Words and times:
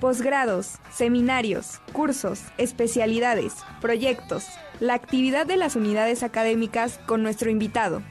posgrados, 0.00 0.78
seminarios, 0.92 1.80
cursos, 1.92 2.42
especialidades, 2.58 3.54
proyectos, 3.80 4.46
la 4.80 4.94
actividad 4.94 5.46
de 5.46 5.56
las 5.56 5.76
unidades 5.76 6.22
académicas 6.22 6.98
con 7.06 7.22
nuestro 7.22 7.50
invitado. 7.50 8.02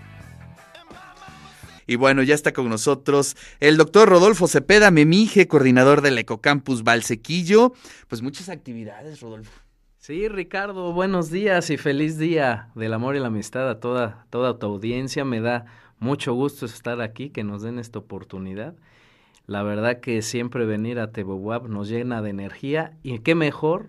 Y 1.88 1.96
bueno, 1.96 2.22
ya 2.22 2.36
está 2.36 2.54
con 2.54 2.70
nosotros 2.70 3.36
el 3.60 3.76
doctor 3.76 4.08
Rodolfo 4.08 4.48
Cepeda 4.48 4.92
Memije, 4.92 5.48
coordinador 5.48 6.02
del 6.02 6.20
Ecocampus 6.20 6.84
Valsequillo. 6.84 7.74
Pues 8.08 8.22
muchas 8.22 8.48
actividades, 8.50 9.22
Rodolfo. 9.22 9.52
Sí, 9.98 10.28
Ricardo, 10.28 10.94
buenos 10.94 11.32
días 11.32 11.72
y 11.72 11.78
feliz 11.78 12.20
día 12.20 12.70
del 12.76 12.94
amor 12.94 13.16
y 13.16 13.20
la 13.20 13.28
amistad 13.28 13.68
a 13.68 13.80
toda, 13.80 14.28
toda 14.30 14.60
tu 14.60 14.68
audiencia. 14.68 15.26
Me 15.26 15.42
da 15.42 15.66
mucho 15.98 16.34
gusto 16.34 16.68
estar 16.68 17.02
aquí, 17.02 17.32
que 17.32 17.44
nos 17.44 17.64
den 17.64 17.80
esta 17.80 17.98
oportunidad. 17.98 18.76
La 19.50 19.64
verdad 19.64 20.00
que 20.00 20.22
siempre 20.22 20.68
venir 20.68 21.00
a 21.00 21.12
Tebowab 21.12 21.70
nos 21.70 21.90
llena 21.90 22.22
de 22.22 22.30
energía 22.30 22.94
y 23.02 23.18
qué 23.18 23.34
mejor 23.34 23.88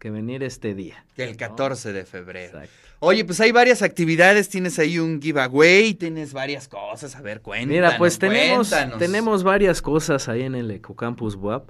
que 0.00 0.10
venir 0.10 0.42
este 0.42 0.74
día. 0.74 1.04
El 1.18 1.36
14 1.36 1.92
de 1.92 2.06
febrero. 2.06 2.60
Oye, 2.98 3.22
pues 3.26 3.38
hay 3.42 3.52
varias 3.52 3.82
actividades, 3.82 4.48
tienes 4.48 4.78
ahí 4.78 4.98
un 4.98 5.20
giveaway, 5.20 5.92
tienes 5.92 6.32
varias 6.32 6.66
cosas, 6.66 7.14
a 7.14 7.20
ver, 7.20 7.42
cuéntanos. 7.42 7.74
Mira, 7.74 7.98
pues 7.98 8.18
tenemos, 8.18 8.74
tenemos 8.98 9.42
varias 9.42 9.82
cosas 9.82 10.30
ahí 10.30 10.44
en 10.44 10.54
el 10.54 10.70
Ecocampus 10.70 11.34
WAP, 11.34 11.68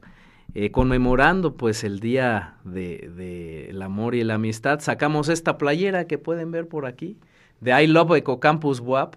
eh, 0.54 0.70
conmemorando 0.70 1.56
pues 1.56 1.82
el 1.82 1.98
Día 1.98 2.58
del 2.62 3.16
de, 3.16 3.70
el 3.70 3.82
Amor 3.82 4.14
y 4.14 4.22
la 4.22 4.34
Amistad. 4.34 4.78
Sacamos 4.78 5.28
esta 5.28 5.58
playera 5.58 6.06
que 6.06 6.16
pueden 6.16 6.52
ver 6.52 6.68
por 6.68 6.86
aquí, 6.86 7.18
de 7.60 7.82
I 7.82 7.88
Love 7.88 8.18
Ecocampus 8.18 8.78
WAP, 8.78 9.16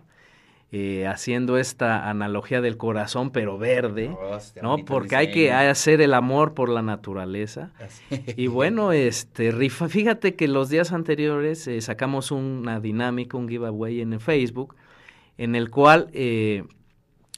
eh, 0.77 1.07
haciendo 1.07 1.57
esta 1.57 2.09
analogía 2.09 2.59
del 2.59 2.75
corazón, 2.75 3.29
pero 3.29 3.57
verde, 3.57 4.13
¿no? 4.61 4.75
Porque 4.79 5.15
hay 5.15 5.31
que 5.31 5.53
hacer 5.53 6.01
el 6.01 6.13
amor 6.13 6.53
por 6.53 6.67
la 6.67 6.81
naturaleza. 6.81 7.71
Y 8.35 8.47
bueno, 8.47 8.91
este, 8.91 9.51
rifa, 9.51 9.87
fíjate 9.87 10.35
que 10.35 10.49
los 10.49 10.67
días 10.67 10.91
anteriores 10.91 11.65
eh, 11.69 11.79
sacamos 11.79 12.29
una 12.29 12.81
dinámica, 12.81 13.37
un 13.37 13.47
giveaway 13.47 14.01
en 14.01 14.19
Facebook, 14.19 14.75
en 15.37 15.55
el 15.55 15.69
cual 15.69 16.09
eh, 16.11 16.65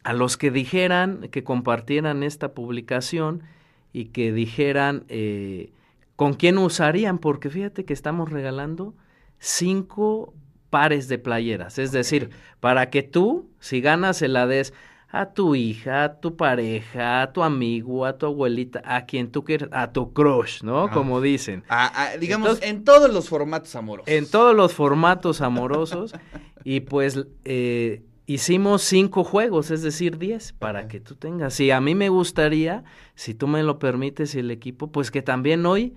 a 0.04 0.14
los 0.14 0.36
que 0.36 0.50
dijeran, 0.50 1.28
que 1.30 1.44
compartieran 1.44 2.24
esta 2.24 2.56
publicación 2.56 3.44
y 3.94 4.06
que 4.06 4.34
dijeran 4.34 5.06
con 6.16 6.34
quién 6.34 6.58
usarían, 6.58 7.20
porque 7.20 7.52
fíjate 7.52 7.86
que 7.86 7.94
estamos 7.94 8.32
regalando 8.32 8.96
cinco 9.38 10.34
pares 10.70 11.08
de 11.08 11.18
playeras. 11.18 11.80
Es 11.80 11.92
decir, 11.92 12.30
para 12.60 12.90
que 12.90 13.04
tú, 13.04 13.50
si 13.60 13.82
ganas, 13.82 14.18
se 14.18 14.28
la 14.28 14.48
des 14.48 14.74
a 15.10 15.34
tu 15.34 15.56
hija, 15.56 16.04
a 16.04 16.20
tu 16.20 16.36
pareja, 16.36 17.22
a 17.22 17.32
tu 17.32 17.42
amigo, 17.42 18.06
a 18.06 18.18
tu 18.18 18.26
abuelita, 18.26 18.82
a 18.86 19.06
quien 19.06 19.32
tú 19.32 19.44
quieras, 19.44 19.70
a 19.72 19.92
tu 19.92 20.14
crush, 20.14 20.64
¿no? 20.64 20.92
Como 20.92 21.22
dicen. 21.22 21.64
digamos, 22.20 22.62
en 22.62 22.84
todos 22.84 23.12
los 23.12 23.30
formatos 23.30 23.76
amorosos. 23.76 24.14
En 24.14 24.30
todos 24.30 24.56
los 24.56 24.74
formatos 24.74 25.42
amorosos. 25.42 26.14
y 26.64 26.82
pues 26.82 27.26
eh, 27.46 28.04
hicimos 28.26 28.82
cinco 28.82 29.24
juegos, 29.24 29.72
es 29.72 29.82
decir, 29.82 30.18
diez, 30.18 30.52
para 30.52 30.90
que 30.90 31.00
tú 31.00 31.16
tengas. 31.16 31.54
Si 31.54 31.72
a 31.72 31.80
mí 31.80 31.96
me 31.96 32.10
gustaría, 32.10 32.84
si 33.16 33.34
tú 33.34 33.48
me 33.48 33.64
lo 33.64 33.80
permites 33.80 34.36
y 34.36 34.40
el 34.40 34.52
equipo, 34.52 34.92
pues 34.92 35.10
que 35.10 35.22
también 35.22 35.66
hoy 35.66 35.96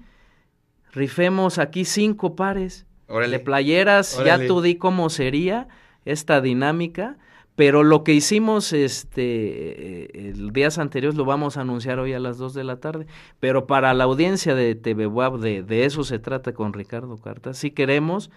rifemos 0.93 1.59
aquí 1.59 1.85
cinco 1.85 2.37
pares 2.37 2.87
de 3.19 3.39
playeras, 3.41 4.23
ya 4.25 4.47
tú 4.47 4.63
di 4.63 4.77
cómo 4.77 5.11
sería 5.11 5.69
esta 6.05 6.41
dinámica, 6.41 7.19
pero 7.57 7.83
lo 7.83 8.05
que 8.05 8.15
hicimos 8.15 8.73
este 8.73 9.23
eh, 9.23 10.33
el 10.35 10.53
días 10.53 10.79
anteriores 10.79 11.17
lo 11.17 11.25
vamos 11.25 11.57
a 11.57 11.63
anunciar 11.63 11.99
hoy 11.99 12.13
a 12.13 12.21
las 12.21 12.39
2 12.39 12.55
de 12.55 12.65
la 12.65 12.81
tarde, 12.81 13.07
pero 13.39 13.67
para 13.67 13.93
la 13.93 14.05
audiencia 14.05 14.55
de 14.55 14.75
TV 14.75 15.07
Web 15.07 15.41
de, 15.41 15.63
de 15.63 15.85
eso 15.85 16.05
se 16.05 16.19
trata 16.19 16.53
con 16.53 16.73
Ricardo 16.73 17.19
Carta, 17.19 17.53
si 17.53 17.71
queremos 17.71 18.31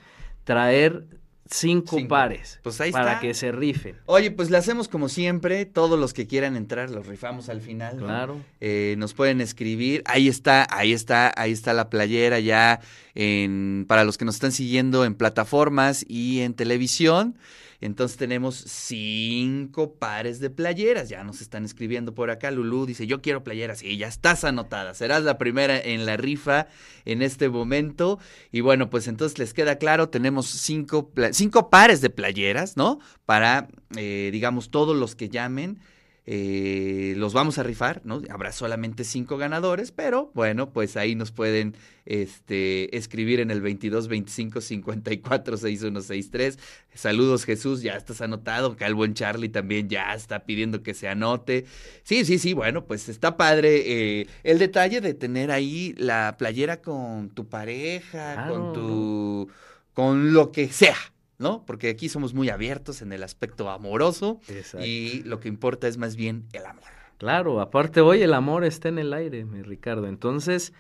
traer 0.44 1.06
Cinco, 1.45 1.97
pares 2.08 2.59
pues 2.64 2.77
para 2.92 3.20
que 3.20 3.33
se 3.33 3.52
rifen. 3.52 3.98
Oye, 4.05 4.31
pues 4.31 4.49
le 4.49 4.58
hacemos 4.58 4.87
como 4.87 5.09
siempre. 5.09 5.65
Todos 5.65 5.99
los 5.99 6.14
que 6.14 6.26
quieran 6.26 6.55
entrar 6.55 6.89
los 6.89 7.05
rifamos 7.05 7.49
al 7.49 7.61
final. 7.61 7.98
Claro. 7.98 8.42
Eh, 8.61 8.95
nos 8.98 9.14
pueden 9.14 9.42
escribir. 9.42 10.03
Ahí 10.05 10.30
está, 10.30 10.65
ahí 10.70 10.93
está, 10.93 11.33
ahí 11.36 11.52
está 11.52 11.73
la 11.73 11.89
playera 11.89 12.39
ya 12.39 12.80
en, 13.14 13.86
para 13.87 14.05
los 14.05 14.17
que 14.17 14.26
nos 14.26 14.36
están 14.36 14.53
siguiendo 14.53 15.03
en 15.05 15.15
plataformas 15.15 16.05
y 16.08 16.42
en 16.42 16.53
televisión. 16.53 17.37
Entonces 17.83 18.17
tenemos 18.17 18.55
cinco 18.55 19.95
pares 19.95 20.39
de 20.39 20.49
playeras. 20.49 21.10
Ya 21.10 21.21
nos 21.26 21.42
están 21.42 21.66
escribiendo 21.66 22.16
por 22.16 22.30
acá. 22.30 22.49
Lulú 22.49 22.86
dice, 22.86 23.08
yo 23.08 23.21
quiero 23.21 23.44
playeras. 23.44 23.83
Y 23.83 23.98
ya 23.98 24.08
estás 24.08 24.45
anotada. 24.45 24.94
Serás 24.94 25.23
la 25.23 25.38
primera 25.38 25.77
en 25.77 26.05
la 26.05 26.16
rifa 26.16 26.67
en 27.04 27.21
este 27.21 27.49
momento. 27.49 28.20
Y 28.54 28.61
bueno, 28.61 28.89
pues 28.89 29.10
entonces 29.10 29.38
les 29.38 29.54
queda 29.54 29.80
claro, 29.80 30.08
tenemos 30.08 30.48
cinco, 30.48 31.11
cinco 31.33 31.70
pares 31.70 31.99
de 31.99 32.10
playeras, 32.10 32.77
¿no? 32.77 32.99
Para, 33.26 33.67
eh, 33.98 34.30
digamos, 34.32 34.71
todos 34.71 34.95
los 34.95 35.15
que 35.15 35.27
llamen. 35.27 35.82
Eh, 36.26 37.16
los 37.17 37.34
vamos 37.34 37.58
a 37.58 37.64
rifar, 37.64 38.02
¿no? 38.06 38.22
Habrá 38.30 38.54
solamente 38.54 39.04
cinco 39.04 39.38
ganadores, 39.38 39.92
pero 39.92 40.32
bueno, 40.34 40.72
pues 40.72 40.95
ahí 40.95 41.16
nos 41.16 41.32
pueden 41.32 41.76
este, 42.06 42.95
escribir 42.95 43.42
en 43.42 43.52
el 43.52 43.60
22 43.60 44.08
25 44.08 44.62
54 44.62 45.58
6163. 45.58 46.60
Saludos 46.94 47.44
Jesús, 47.44 47.82
ya 47.82 47.95
estás 47.95 48.22
anotado. 48.22 48.78
Calvo 48.78 49.04
en 49.04 49.16
Charlie 49.16 49.50
también 49.50 49.89
ya 49.89 50.14
está 50.14 50.45
pidiendo 50.45 50.82
que 50.82 50.94
se 50.94 51.10
anote. 51.10 51.66
Sí, 52.04 52.23
sí, 52.23 52.39
sí, 52.39 52.54
bueno, 52.54 52.86
pues 52.86 53.10
está 53.10 53.36
padre 53.36 54.22
eh, 54.22 54.28
el 54.44 54.60
detalle 54.60 55.02
de 55.02 55.14
tener 55.14 55.52
ahí 55.52 55.94
la 55.98 56.36
playera 56.38 56.82
con 56.82 57.32
tu 57.32 57.50
pareja, 57.50 58.48
con 58.48 58.72
tu, 58.72 59.50
con 59.94 60.32
lo 60.32 60.54
que 60.54 60.70
sea, 60.70 60.95
¿no? 61.38 61.66
Porque 61.66 61.89
aquí 61.89 62.10
somos 62.10 62.33
muy 62.33 62.49
abiertos 62.49 63.02
en 63.02 63.11
el 63.11 63.23
aspecto 63.23 63.70
amoroso 63.70 64.39
y 64.83 65.23
lo 65.23 65.39
que 65.39 65.48
importa 65.48 65.88
es 65.88 65.98
más 65.98 66.16
bien 66.16 66.45
el 66.54 66.66
amor. 66.66 66.86
Claro, 67.17 67.61
aparte 67.61 68.02
hoy 68.02 68.21
el 68.21 68.33
amor 68.33 68.66
está 68.66 68.89
en 68.89 68.99
el 68.99 69.14
aire, 69.14 69.45
mi 69.45 69.61
Ricardo. 69.61 70.08
Entonces, 70.08 70.73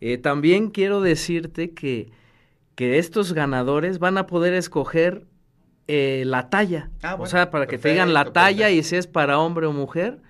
eh, 0.00 0.18
también 0.18 0.70
quiero 0.70 1.00
decirte 1.00 1.72
que, 1.72 2.10
que 2.74 2.98
estos 2.98 3.32
ganadores 3.32 3.98
van 3.98 4.18
a 4.18 4.26
poder 4.26 4.54
escoger 4.54 5.26
eh, 5.88 6.24
la 6.26 6.50
talla. 6.50 6.90
Ah, 7.02 7.16
o 7.18 7.26
sea, 7.26 7.50
para 7.50 7.66
que 7.66 7.78
te 7.78 7.90
digan 7.90 8.12
la 8.12 8.32
talla 8.32 8.70
y 8.70 8.82
si 8.82 8.96
es 8.96 9.06
para 9.06 9.38
hombre 9.38 9.66
o 9.66 9.72
mujer. 9.72 10.20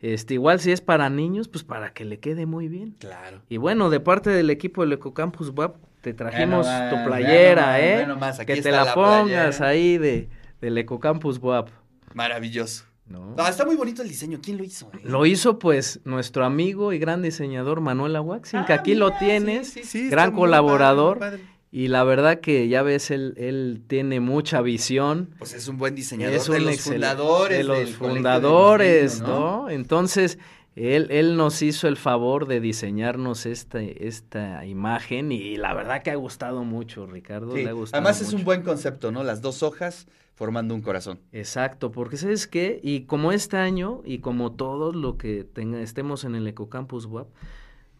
Este, 0.00 0.34
igual 0.34 0.60
si 0.60 0.70
es 0.70 0.80
para 0.80 1.08
niños, 1.08 1.48
pues 1.48 1.64
para 1.64 1.92
que 1.92 2.04
le 2.04 2.20
quede 2.20 2.46
muy 2.46 2.68
bien. 2.68 2.96
Claro. 2.98 3.42
Y 3.48 3.56
bueno, 3.56 3.88
de 3.90 4.00
parte 4.00 4.30
del 4.30 4.50
equipo 4.50 4.82
del 4.82 4.92
Ecocampus 4.92 5.50
Web, 5.50 5.74
te 6.04 6.12
trajimos 6.12 6.66
tu 6.90 7.02
playera, 7.02 7.80
¿eh? 7.80 8.06
que 8.46 8.60
te 8.60 8.70
la, 8.70 8.92
pongas 8.92 9.62
ahí 9.62 9.96
de, 9.96 10.28
del 10.60 10.76
Ecocampus 10.76 11.38
WAP. 11.38 11.70
Maravilloso. 12.12 12.84
No. 13.06 13.34
está 13.48 13.64
muy 13.64 13.74
bonito 13.74 14.02
el 14.02 14.08
diseño. 14.08 14.38
¿Quién 14.42 14.58
lo 14.58 14.64
hizo? 14.64 14.90
Eh? 14.92 15.00
Lo 15.02 15.24
hizo, 15.24 15.58
pues, 15.58 16.00
nuestro 16.04 16.44
amigo 16.44 16.92
y 16.92 16.98
gran 16.98 17.22
diseñador 17.22 17.80
Manuel 17.80 18.16
Aguaxin, 18.16 18.66
que 18.66 18.74
ah, 18.74 18.76
aquí 18.76 18.94
lo 18.94 19.12
tienes, 19.12 19.74
gran 20.10 20.32
colaborador. 20.32 21.40
Y 21.70 21.88
la 21.88 22.04
verdad 22.04 22.40
que 22.40 22.68
ya 22.68 22.82
ves, 22.82 23.10
él, 23.10 23.34
él 23.38 23.82
tiene 23.86 24.20
mucha 24.20 24.60
visión. 24.60 25.34
Pues 25.38 25.54
es 25.54 25.66
un 25.68 25.78
buen 25.78 25.94
diseñador 25.94 26.34
es 26.34 26.46
de 26.46 26.60
los 26.60 26.80
fundadores. 26.82 27.58
De 27.58 27.64
los 27.64 27.90
fundadores, 27.94 29.20
¿no? 29.22 29.70
Entonces, 29.70 30.38
él, 30.76 31.06
él 31.10 31.36
nos 31.36 31.62
hizo 31.62 31.86
el 31.86 31.96
favor 31.96 32.46
de 32.46 32.60
diseñarnos 32.60 33.46
esta, 33.46 33.80
esta 33.80 34.66
imagen 34.66 35.30
y 35.30 35.56
la 35.56 35.72
verdad 35.72 36.02
que 36.02 36.10
ha 36.10 36.16
gustado 36.16 36.64
mucho, 36.64 37.06
Ricardo. 37.06 37.54
Le 37.54 37.68
ha 37.68 37.72
gustado 37.72 38.02
Además 38.02 38.20
es 38.20 38.32
un 38.32 38.44
buen 38.44 38.62
concepto, 38.62 39.12
¿no? 39.12 39.22
Las 39.22 39.40
dos 39.40 39.62
hojas 39.62 40.08
formando 40.34 40.74
un 40.74 40.82
corazón. 40.82 41.20
Exacto, 41.30 41.92
porque 41.92 42.16
¿sabes 42.16 42.48
qué? 42.48 42.80
Y 42.82 43.02
como 43.02 43.30
este 43.30 43.56
año 43.56 44.02
y 44.04 44.18
como 44.18 44.52
todos 44.52 44.96
lo 44.96 45.16
que 45.16 45.44
tenga, 45.44 45.80
estemos 45.80 46.24
en 46.24 46.34
el 46.34 46.46
Ecocampus 46.48 47.06
Web, 47.06 47.26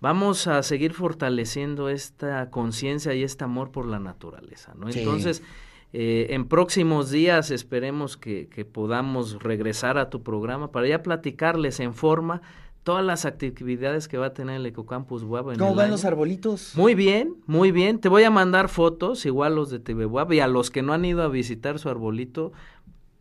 vamos 0.00 0.48
a 0.48 0.60
seguir 0.64 0.94
fortaleciendo 0.94 1.88
esta 1.88 2.50
conciencia 2.50 3.14
y 3.14 3.22
este 3.22 3.44
amor 3.44 3.70
por 3.70 3.86
la 3.86 4.00
naturaleza, 4.00 4.74
¿no? 4.74 4.88
Entonces, 4.88 5.44
eh, 5.92 6.26
en 6.30 6.48
próximos 6.48 7.12
días 7.12 7.52
esperemos 7.52 8.16
que, 8.16 8.48
que 8.48 8.64
podamos 8.64 9.40
regresar 9.40 9.96
a 9.96 10.10
tu 10.10 10.24
programa 10.24 10.72
para 10.72 10.88
ya 10.88 11.04
platicarles 11.04 11.78
en 11.78 11.94
forma 11.94 12.42
todas 12.84 13.04
las 13.04 13.24
actividades 13.24 14.06
que 14.08 14.18
va 14.18 14.26
a 14.26 14.34
tener 14.34 14.56
el 14.56 14.66
Ecocampus 14.66 15.24
Web. 15.24 15.58
¿Cómo 15.58 15.74
van 15.74 15.90
los 15.90 16.04
arbolitos? 16.04 16.74
Muy 16.76 16.94
bien, 16.94 17.34
muy 17.46 17.72
bien. 17.72 17.98
Te 17.98 18.10
voy 18.10 18.22
a 18.24 18.30
mandar 18.30 18.68
fotos, 18.68 19.24
igual 19.26 19.56
los 19.56 19.70
de 19.70 19.80
TV 19.80 20.04
Web, 20.04 20.32
y 20.32 20.40
a 20.40 20.46
los 20.46 20.70
que 20.70 20.82
no 20.82 20.92
han 20.92 21.04
ido 21.04 21.22
a 21.22 21.28
visitar 21.28 21.78
su 21.78 21.88
arbolito, 21.88 22.52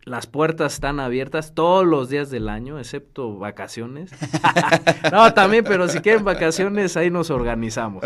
las 0.04 0.26
puertas 0.26 0.74
están 0.74 1.00
abiertas 1.00 1.54
todos 1.54 1.86
los 1.86 2.10
días 2.10 2.28
del 2.28 2.50
año, 2.50 2.78
excepto 2.78 3.38
vacaciones. 3.38 4.10
no, 5.10 5.32
también, 5.32 5.64
pero 5.64 5.88
si 5.88 6.00
quieren 6.00 6.24
vacaciones, 6.24 6.98
ahí 6.98 7.10
nos 7.10 7.30
organizamos. 7.30 8.04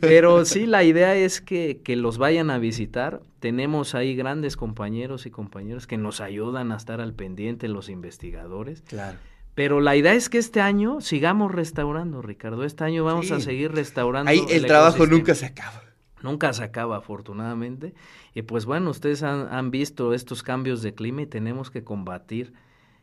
Pero 0.00 0.44
sí, 0.44 0.66
la 0.66 0.82
idea 0.82 1.14
es 1.14 1.40
que, 1.40 1.80
que 1.84 1.94
los 1.94 2.18
vayan 2.18 2.50
a 2.50 2.58
visitar. 2.58 3.20
Tenemos 3.38 3.94
ahí 3.94 4.16
grandes 4.16 4.56
compañeros 4.56 5.26
y 5.26 5.30
compañeras 5.30 5.86
que 5.86 5.96
nos 5.96 6.20
ayudan 6.20 6.72
a 6.72 6.76
estar 6.76 7.00
al 7.00 7.14
pendiente, 7.14 7.68
los 7.68 7.88
investigadores. 7.88 8.82
Claro 8.82 9.16
Pero 9.54 9.80
la 9.80 9.96
idea 9.96 10.14
es 10.14 10.28
que 10.28 10.38
este 10.38 10.60
año 10.60 11.00
sigamos 11.00 11.52
restaurando, 11.52 12.22
Ricardo. 12.22 12.64
Este 12.64 12.84
año 12.84 13.04
vamos 13.04 13.30
a 13.30 13.40
seguir 13.40 13.72
restaurando. 13.72 14.30
Ahí 14.30 14.42
el, 14.48 14.66
trabajo 14.66 15.06
nunca 15.06 15.34
se 15.34 15.46
acaba. 15.46 15.82
Nunca 16.22 16.52
se 16.52 16.62
acaba, 16.62 16.96
afortunadamente. 16.96 17.94
Y 18.34 18.42
pues 18.42 18.64
bueno, 18.64 18.90
ustedes 18.90 19.22
han, 19.22 19.70
visto 19.70 20.14
estos 20.14 20.42
cambios 20.42 20.80
de 20.82 20.94
clima 20.94 21.22
y 21.22 21.26
tenemos 21.26 21.70
que 21.70 21.84
combatir 21.84 22.54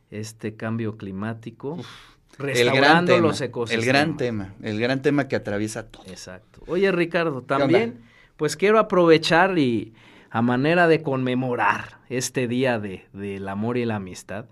este 0.10 0.56
cambio 0.56 0.98
climático. 0.98 1.78
restaurando 2.40 3.16
el 3.16 3.22
los 3.22 3.40
ecosistemas. 3.42 3.86
El 3.86 3.94
gran 3.94 4.18
tema, 4.18 4.56
el 4.64 4.80
gran 4.80 5.02
tema 5.04 5.28
que 5.28 5.36
atraviesa 5.36 5.88
todo. 5.88 6.04
Exacto. 6.08 6.64
Oye, 6.66 6.92
Ricardo, 6.92 7.44
también, 7.44 8.00
pues 8.38 8.56
quiero 8.56 8.80
aprovechar 8.80 9.60
y 9.60 9.94
a 10.32 10.42
manera 10.42 10.88
de 10.88 11.04
conmemorar 11.04 12.00
este 12.10 12.48
día 12.48 12.80
de, 12.80 13.06
del 13.14 13.48
amor 13.48 13.78
y 13.78 13.86
la 13.86 13.98
amistad, 13.98 14.46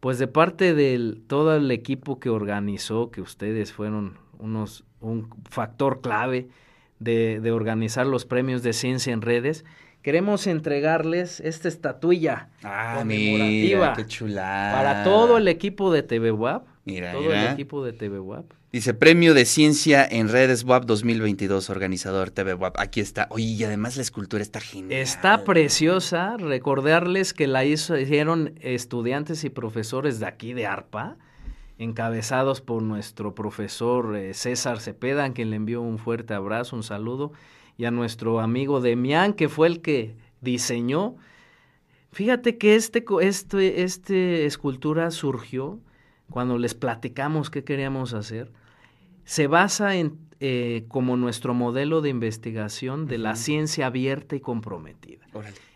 pues 0.00 0.18
de 0.18 0.26
parte 0.26 0.74
de 0.74 1.18
todo 1.26 1.56
el 1.56 1.70
equipo 1.70 2.18
que 2.18 2.30
organizó, 2.30 3.10
que 3.10 3.20
ustedes 3.20 3.72
fueron 3.72 4.18
unos, 4.38 4.84
un 5.00 5.28
factor 5.48 6.00
clave 6.00 6.48
de, 6.98 7.40
de 7.40 7.52
organizar 7.52 8.06
los 8.06 8.24
premios 8.24 8.62
de 8.62 8.72
ciencia 8.72 9.12
en 9.12 9.22
redes, 9.22 9.64
queremos 10.02 10.46
entregarles 10.46 11.40
esta 11.40 11.68
estatuilla 11.68 12.48
ah, 12.62 12.96
conmemorativa 12.98 13.94
qué 13.94 14.06
para 14.36 15.04
todo 15.04 15.36
el 15.36 15.48
equipo 15.48 15.92
de 15.92 16.02
TV 16.02 16.30
Todo 17.12 17.32
el 17.32 17.52
equipo 17.52 17.84
de 17.84 17.92
TV 17.92 18.18
WAP. 18.18 18.52
Dice 18.72 18.94
Premio 18.94 19.34
de 19.34 19.46
Ciencia 19.46 20.06
en 20.08 20.28
Redes 20.28 20.62
WAP 20.62 20.84
2022, 20.84 21.70
organizador 21.70 22.30
TV 22.30 22.54
WAP. 22.54 22.78
Aquí 22.78 23.00
está. 23.00 23.26
Oye, 23.30 23.46
y 23.46 23.64
además 23.64 23.96
la 23.96 24.02
escultura 24.02 24.44
está 24.44 24.60
genial. 24.60 25.00
Está 25.00 25.42
preciosa. 25.42 26.36
Recordarles 26.36 27.34
que 27.34 27.48
la 27.48 27.64
hizo, 27.64 27.98
hicieron 27.98 28.54
estudiantes 28.60 29.42
y 29.42 29.50
profesores 29.50 30.20
de 30.20 30.26
aquí 30.26 30.52
de 30.52 30.66
ARPA, 30.66 31.16
encabezados 31.78 32.60
por 32.60 32.80
nuestro 32.82 33.34
profesor 33.34 34.14
eh, 34.14 34.34
César 34.34 34.78
Cepeda, 34.78 35.24
a 35.24 35.32
quien 35.32 35.50
le 35.50 35.56
envió 35.56 35.82
un 35.82 35.98
fuerte 35.98 36.34
abrazo, 36.34 36.76
un 36.76 36.84
saludo, 36.84 37.32
y 37.76 37.86
a 37.86 37.90
nuestro 37.90 38.38
amigo 38.38 38.80
Demián, 38.80 39.32
que 39.32 39.48
fue 39.48 39.66
el 39.66 39.80
que 39.80 40.14
diseñó. 40.40 41.16
Fíjate 42.12 42.56
que 42.56 42.76
este, 42.76 43.04
este, 43.22 43.82
este 43.82 44.46
escultura 44.46 45.10
surgió 45.10 45.80
cuando 46.30 46.56
les 46.56 46.74
platicamos 46.74 47.50
qué 47.50 47.64
queríamos 47.64 48.14
hacer 48.14 48.50
se 49.24 49.46
basa 49.46 49.94
en 49.94 50.18
eh, 50.40 50.86
como 50.88 51.16
nuestro 51.16 51.54
modelo 51.54 52.00
de 52.00 52.08
investigación 52.08 53.06
de 53.06 53.18
la 53.18 53.36
ciencia 53.36 53.86
abierta 53.86 54.34
y 54.34 54.40
comprometida. 54.40 55.24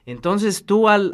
Entonces 0.06 0.64
tú 0.64 0.88
al, 0.88 1.12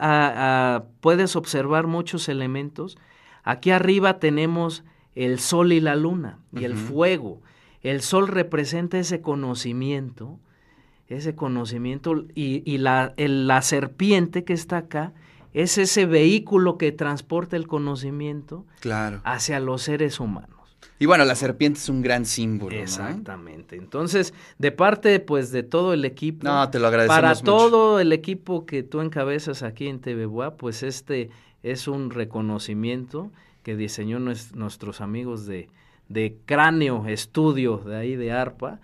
puedes 1.00 1.36
observar 1.36 1.86
muchos 1.86 2.28
elementos. 2.28 2.96
Aquí 3.42 3.72
arriba 3.72 4.20
tenemos 4.20 4.84
el 5.14 5.38
sol 5.38 5.72
y 5.72 5.80
la 5.80 5.96
luna 5.96 6.38
y 6.56 6.64
el 6.64 6.76
fuego. 6.76 7.42
El 7.82 8.02
sol 8.02 8.28
representa 8.28 8.98
ese 8.98 9.20
conocimiento, 9.20 10.38
ese 11.08 11.34
conocimiento 11.34 12.24
y, 12.34 12.78
la, 12.78 13.12
la 13.16 13.62
serpiente 13.62 14.44
que 14.44 14.52
está 14.52 14.78
acá 14.78 15.12
es 15.52 15.78
ese 15.78 16.06
vehículo 16.06 16.78
que 16.78 16.92
transporta 16.92 17.56
el 17.56 17.66
conocimiento 17.66 18.64
claro. 18.80 19.20
hacia 19.24 19.60
los 19.60 19.82
seres 19.82 20.20
humanos. 20.20 20.60
Y 20.98 21.06
bueno, 21.06 21.24
la 21.24 21.34
serpiente 21.34 21.78
es 21.78 21.88
un 21.88 22.02
gran 22.02 22.26
símbolo. 22.26 22.76
Exactamente. 22.76 23.76
Entonces, 23.76 24.34
de 24.58 24.70
parte 24.70 25.18
pues 25.18 25.50
de 25.50 25.62
todo 25.62 25.94
el 25.94 26.04
equipo. 26.04 26.46
No, 26.46 26.68
te 26.68 26.78
lo 26.78 26.88
agradecemos 26.88 27.20
Para 27.20 27.34
todo 27.34 28.00
el 28.00 28.12
equipo 28.12 28.66
que 28.66 28.82
tú 28.82 29.00
encabezas 29.00 29.62
aquí 29.62 29.88
en 29.88 30.00
TVBUA, 30.00 30.56
pues 30.58 30.82
este 30.82 31.30
es 31.62 31.88
un 31.88 32.10
reconocimiento 32.10 33.30
que 33.62 33.76
diseñó 33.76 34.18
nuestros 34.18 35.00
amigos 35.00 35.46
de, 35.46 35.70
de 36.10 36.36
Cráneo 36.44 37.06
Estudio, 37.06 37.78
de 37.78 37.96
ahí 37.96 38.16
de 38.16 38.32
ARPA. 38.32 38.80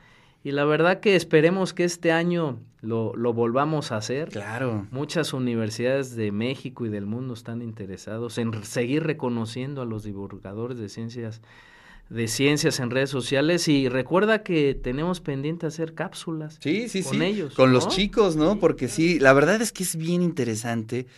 Y 0.47 0.53
la 0.53 0.65
verdad 0.65 1.01
que 1.01 1.17
esperemos 1.17 1.75
que 1.75 1.83
este 1.83 2.13
año 2.13 2.61
lo, 2.81 3.17
lo, 3.17 3.33
volvamos 3.33 3.91
a 3.91 3.97
hacer. 3.97 4.29
Claro. 4.29 4.87
Muchas 4.93 5.33
universidades 5.33 6.15
de 6.15 6.31
México 6.31 6.87
y 6.87 6.89
del 6.89 7.05
mundo 7.05 7.35
están 7.35 7.63
interesados 7.63 8.39
en 8.39 8.63
seguir 8.63 9.03
reconociendo 9.03 9.83
a 9.83 9.85
los 9.85 10.05
divulgadores 10.05 10.79
de 10.79 10.89
ciencias 10.89 11.43
de 12.11 12.29
ciencias 12.29 12.79
en 12.79 12.91
redes 12.91 13.11
sociales 13.11 13.67
y 13.67 13.89
recuerda 13.89 14.45
que 14.45 14.75
tenemos 14.81 15.21
pendiente 15.21 15.67
hacer 15.67 15.95
cápsulas 15.95 16.61
sí, 16.61 16.89
sí, 16.89 17.03
con 17.03 17.23
ellos. 17.23 17.55
Con 17.55 17.73
los 17.73 17.89
chicos, 17.89 18.37
¿no? 18.37 18.61
Porque 18.61 18.87
sí, 18.87 19.19
la 19.19 19.33
verdad 19.33 19.61
es 19.61 19.73
que 19.73 19.83
es 19.83 19.97
bien 19.97 20.23
interesante. 20.23 21.09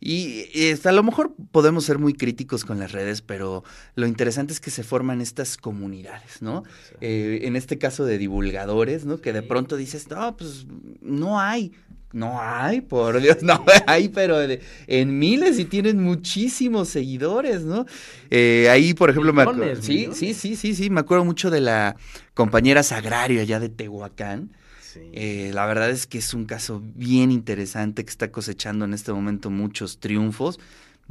Y, 0.00 0.46
a 0.82 0.92
lo 0.92 1.02
mejor 1.02 1.34
podemos 1.52 1.84
ser 1.84 1.98
muy 1.98 2.14
críticos 2.14 2.64
con 2.64 2.78
las 2.78 2.92
redes, 2.92 3.20
pero 3.20 3.64
lo 3.96 4.06
interesante 4.06 4.52
es 4.52 4.60
que 4.60 4.70
se 4.70 4.82
forman 4.82 5.20
estas 5.20 5.58
comunidades, 5.58 6.40
¿no? 6.40 6.62
Eh, 7.02 7.40
en 7.42 7.54
este 7.54 7.76
caso 7.76 8.06
de 8.06 8.16
divulgadores, 8.16 9.04
¿no? 9.04 9.20
Que 9.20 9.34
de 9.34 9.42
pronto 9.42 9.76
dices, 9.76 10.08
no, 10.08 10.36
pues 10.36 10.66
no 11.02 11.38
hay, 11.38 11.72
no 12.12 12.40
hay, 12.40 12.80
por 12.80 13.20
Dios, 13.20 13.38
no 13.42 13.62
hay, 13.86 14.08
pero 14.08 14.38
en 14.86 15.18
miles 15.18 15.58
y 15.58 15.66
tienen 15.66 16.02
muchísimos 16.02 16.88
seguidores, 16.88 17.62
¿no? 17.62 17.84
Eh, 18.30 18.68
ahí, 18.70 18.94
por 18.94 19.10
ejemplo, 19.10 19.34
me 19.34 19.42
acuerdo. 19.42 19.82
Sí, 19.82 20.08
sí, 20.14 20.32
sí, 20.32 20.56
sí, 20.56 20.74
sí, 20.74 20.88
me 20.88 21.00
acuerdo 21.00 21.24
mucho 21.24 21.50
de 21.50 21.60
la 21.60 21.96
compañera 22.34 22.82
Sagrario 22.82 23.42
allá 23.42 23.60
de 23.60 23.68
Tehuacán. 23.68 24.50
Eh, 24.96 25.50
la 25.54 25.66
verdad 25.66 25.90
es 25.90 26.06
que 26.06 26.18
es 26.18 26.34
un 26.34 26.46
caso 26.46 26.82
bien 26.94 27.30
interesante 27.30 28.04
que 28.04 28.10
está 28.10 28.30
cosechando 28.30 28.84
en 28.84 28.94
este 28.94 29.12
momento 29.12 29.50
muchos 29.50 30.00
triunfos. 30.00 30.58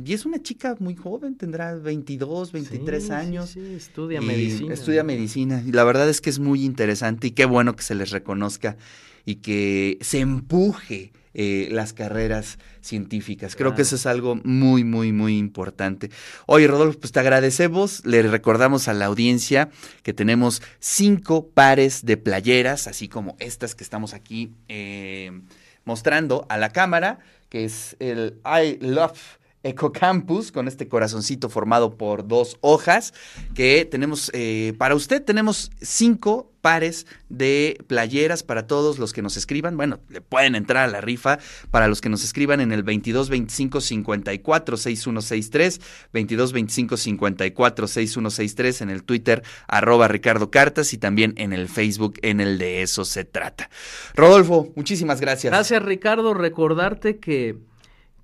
Y 0.05 0.13
es 0.13 0.25
una 0.25 0.41
chica 0.41 0.75
muy 0.79 0.95
joven, 0.95 1.35
tendrá 1.35 1.75
22, 1.75 2.51
23 2.51 3.09
años. 3.11 3.51
Sí, 3.51 3.73
estudia 3.75 4.21
medicina. 4.21 4.73
Estudia 4.73 5.03
medicina. 5.03 5.63
Y 5.65 5.71
la 5.71 5.83
verdad 5.83 6.09
es 6.09 6.21
que 6.21 6.29
es 6.29 6.39
muy 6.39 6.63
interesante 6.63 7.27
y 7.27 7.31
qué 7.31 7.45
bueno 7.45 7.75
que 7.75 7.83
se 7.83 7.95
les 7.95 8.11
reconozca 8.11 8.77
y 9.25 9.35
que 9.35 9.97
se 10.01 10.19
empuje 10.19 11.11
eh, 11.33 11.67
las 11.71 11.93
carreras 11.93 12.57
científicas. 12.81 13.55
Creo 13.55 13.75
que 13.75 13.83
eso 13.83 13.95
es 13.95 14.05
algo 14.05 14.39
muy, 14.43 14.83
muy, 14.83 15.11
muy 15.11 15.37
importante. 15.37 16.09
Oye, 16.47 16.67
Rodolfo, 16.67 16.99
pues 16.99 17.11
te 17.11 17.19
agradecemos. 17.19 18.05
Le 18.05 18.23
recordamos 18.23 18.87
a 18.87 18.93
la 18.93 19.05
audiencia 19.05 19.69
que 20.01 20.13
tenemos 20.13 20.61
cinco 20.79 21.47
pares 21.49 22.05
de 22.05 22.17
playeras, 22.17 22.87
así 22.87 23.07
como 23.07 23.35
estas 23.39 23.75
que 23.75 23.83
estamos 23.83 24.13
aquí 24.13 24.51
eh, 24.67 25.41
mostrando 25.85 26.45
a 26.49 26.57
la 26.57 26.71
cámara, 26.71 27.19
que 27.49 27.65
es 27.65 27.95
el 27.99 28.39
I 28.43 28.77
Love 28.81 29.38
Ecocampus, 29.63 30.51
con 30.51 30.67
este 30.67 30.87
corazoncito 30.87 31.49
formado 31.49 31.97
por 31.97 32.27
dos 32.27 32.57
hojas, 32.61 33.13
que 33.53 33.85
tenemos, 33.89 34.31
eh, 34.33 34.73
para 34.77 34.95
usted 34.95 35.23
tenemos 35.23 35.71
cinco 35.81 36.51
pares 36.61 37.05
de 37.29 37.77
playeras 37.87 38.43
para 38.43 38.67
todos 38.67 38.99
los 38.99 39.13
que 39.13 39.21
nos 39.21 39.37
escriban. 39.37 39.77
Bueno, 39.77 39.99
le 40.09 40.21
pueden 40.21 40.55
entrar 40.55 40.87
a 40.87 40.91
la 40.91 41.01
rifa 41.01 41.39
para 41.71 41.87
los 41.87 42.01
que 42.01 42.09
nos 42.09 42.23
escriban 42.23 42.59
en 42.61 42.71
el 42.71 42.83
22 42.83 43.29
25 43.29 43.81
54 43.81 44.77
6163, 44.77 45.81
22 46.13 46.53
25 46.53 46.97
54 46.97 47.87
6163 47.87 48.81
en 48.81 48.89
el 48.89 49.03
Twitter 49.03 49.43
arroba 49.67 50.07
Ricardo 50.07 50.51
Cartas 50.51 50.93
y 50.93 50.97
también 50.97 51.33
en 51.37 51.53
el 51.53 51.67
Facebook 51.69 52.19
en 52.21 52.41
el 52.41 52.57
de 52.57 52.81
eso 52.81 53.05
se 53.05 53.25
trata. 53.25 53.69
Rodolfo, 54.15 54.71
muchísimas 54.75 55.21
gracias. 55.21 55.51
Gracias 55.51 55.83
Ricardo, 55.83 56.33
recordarte 56.33 57.19
que 57.19 57.57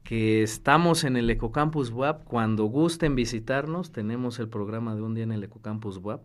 que 0.06 0.44
estamos 0.44 1.04
en 1.04 1.18
el 1.18 1.30
Ecocampus 1.30 1.90
WAP. 1.90 2.24
Cuando 2.24 2.66
gusten 2.66 3.16
visitarnos, 3.16 3.92
tenemos 3.92 4.40
el 4.40 4.48
programa 4.48 4.96
de 4.96 5.02
un 5.02 5.16
día 5.16 5.26
en 5.26 5.32
el 5.34 5.44
Ecocampus 5.44 5.98
WAP. 5.98 6.22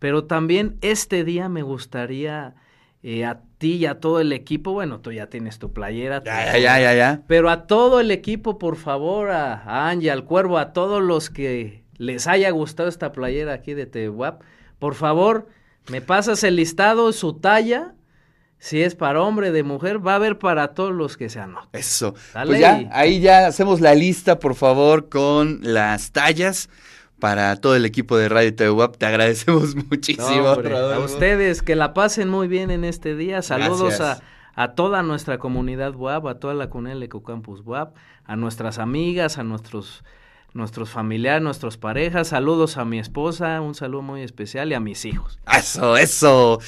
Pero 0.00 0.24
también 0.24 0.76
este 0.82 1.24
día 1.24 1.48
me 1.48 1.62
gustaría 1.62 2.56
eh, 3.02 3.24
a 3.24 3.40
ti 3.58 3.76
y 3.76 3.86
a 3.86 4.00
todo 4.00 4.20
el 4.20 4.32
equipo, 4.32 4.72
bueno, 4.72 5.00
tú 5.00 5.12
ya 5.12 5.28
tienes 5.28 5.60
tu 5.60 5.72
playera. 5.72 6.22
Ya, 6.24 6.58
ya, 6.58 6.80
ya, 6.80 6.94
ya, 6.94 7.22
Pero 7.28 7.50
a 7.50 7.66
todo 7.68 8.00
el 8.00 8.10
equipo, 8.10 8.58
por 8.58 8.76
favor, 8.76 9.30
a, 9.30 9.88
Angie, 9.88 10.10
al 10.10 10.24
Cuervo, 10.24 10.58
a 10.58 10.72
todos 10.72 11.00
los 11.00 11.30
que 11.30 11.84
les 11.98 12.26
haya 12.26 12.50
gustado 12.50 12.88
esta 12.88 13.12
playera 13.12 13.54
aquí 13.54 13.74
de 13.74 13.86
TWAP, 13.86 14.42
por 14.80 14.94
favor, 14.96 15.46
me 15.88 16.00
pasas 16.00 16.42
el 16.42 16.56
listado, 16.56 17.12
su 17.12 17.34
talla 17.34 17.94
si 18.60 18.82
es 18.82 18.94
para 18.94 19.22
hombre, 19.22 19.52
de 19.52 19.62
mujer, 19.62 20.06
va 20.06 20.12
a 20.12 20.16
haber 20.16 20.38
para 20.38 20.74
todos 20.74 20.92
los 20.92 21.16
que 21.16 21.30
sean. 21.30 21.54
Eso. 21.72 22.14
Pues 22.44 22.60
ya, 22.60 22.88
ahí 22.92 23.18
ya 23.20 23.46
hacemos 23.46 23.80
la 23.80 23.94
lista, 23.94 24.38
por 24.38 24.54
favor, 24.54 25.08
con 25.08 25.60
las 25.62 26.12
tallas 26.12 26.68
para 27.18 27.56
todo 27.56 27.74
el 27.74 27.86
equipo 27.86 28.18
de 28.18 28.28
Radio 28.28 28.54
TVWAP. 28.54 28.98
Te 28.98 29.06
agradecemos 29.06 29.74
muchísimo. 29.90 30.48
a 30.48 30.98
ustedes, 30.98 31.62
que 31.62 31.74
la 31.74 31.94
pasen 31.94 32.28
muy 32.28 32.48
bien 32.48 32.70
en 32.70 32.84
este 32.84 33.16
día. 33.16 33.40
Saludos 33.40 34.02
a, 34.02 34.20
a, 34.54 34.72
toda 34.74 35.02
nuestra 35.02 35.38
comunidad 35.38 35.94
WAP, 35.94 36.26
a 36.26 36.34
toda 36.34 36.52
la 36.52 36.68
comunidad 36.68 37.02
Ecocampus 37.02 37.62
WAP, 37.64 37.96
a 38.26 38.36
nuestras 38.36 38.78
amigas, 38.78 39.38
a 39.38 39.42
nuestros 39.42 40.04
nuestros 40.52 40.90
familiares, 40.90 41.42
nuestras 41.42 41.76
parejas. 41.76 42.28
Saludos 42.28 42.76
a 42.76 42.84
mi 42.84 42.98
esposa, 42.98 43.60
un 43.60 43.74
saludo 43.74 44.02
muy 44.02 44.22
especial 44.22 44.70
y 44.70 44.74
a 44.74 44.80
mis 44.80 45.04
hijos. 45.04 45.38
Eso, 45.56 45.96
eso. 45.96 46.60